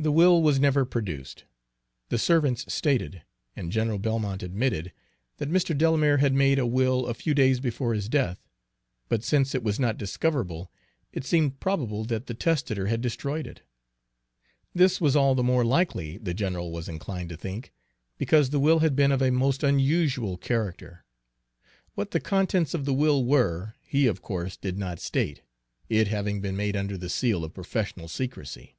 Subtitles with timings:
[0.00, 1.42] The will was never produced.
[2.08, 3.22] The servants stated,
[3.56, 4.92] and General Belmont admitted,
[5.38, 5.76] that Mr.
[5.76, 8.46] Delamere had made a will a few days before his death;
[9.08, 10.70] but since it was not discoverable,
[11.12, 13.62] it seemed probable that the testator had destroyed it.
[14.72, 17.72] This was all the more likely, the general was inclined to think,
[18.18, 21.04] because the will had been of a most unusual character.
[21.96, 25.42] What the contents of the will were, he of course did not state,
[25.88, 28.76] it having been made under the seal of professional secrecy.